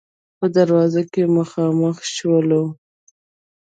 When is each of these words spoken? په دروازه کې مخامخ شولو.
په 0.39 0.45
دروازه 0.55 1.01
کې 1.11 1.23
مخامخ 1.37 1.97
شولو. 2.15 2.63